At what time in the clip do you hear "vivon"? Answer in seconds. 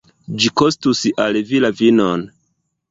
1.85-2.29